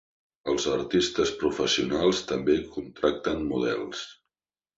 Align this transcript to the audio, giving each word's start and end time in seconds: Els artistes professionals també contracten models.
Els 0.51 0.63
artistes 0.69 1.33
professionals 1.43 2.23
també 2.33 2.57
contracten 2.79 3.45
models. 3.53 4.03